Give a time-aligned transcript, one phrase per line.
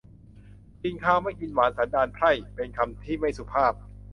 [0.83, 3.73] กินคาวไม่กินหวานสันดานไพร่ เป็นคำที่ไม่สุภาพ